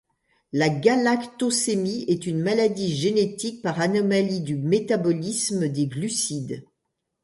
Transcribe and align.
La 0.51 0.69
galactosémie 0.69 2.05
est 2.07 2.25
une 2.25 2.41
maladie 2.41 2.95
génétique 2.95 3.61
par 3.61 3.79
anomalie 3.79 4.41
du 4.41 4.55
métabolisme 4.55 5.67
des 5.67 5.85
glucides. 5.85 6.65